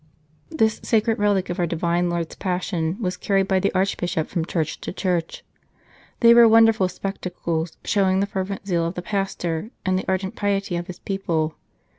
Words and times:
This 0.49 0.79
sacred 0.83 1.19
relic 1.19 1.51
of 1.51 1.59
our 1.59 1.67
Divine 1.67 2.09
Lord 2.09 2.25
s 2.31 2.35
Passion 2.35 2.97
was 2.99 3.17
carried 3.17 3.47
by 3.47 3.59
the 3.59 3.71
Archbishop 3.75 4.29
from 4.29 4.45
church 4.45 4.81
to 4.81 4.91
church. 4.91 5.43
They 6.21 6.33
were 6.33 6.47
wonderful 6.47 6.87
spec 6.89 7.21
tacles, 7.21 7.77
showing 7.85 8.19
the 8.19 8.25
fervent 8.25 8.65
zeal 8.67 8.87
of 8.87 8.95
the 8.95 9.03
pastor 9.03 9.69
and 9.85 9.99
the 9.99 10.05
ardent 10.07 10.35
piety 10.35 10.75
of 10.75 10.87
his 10.87 10.97
people. 10.97 11.53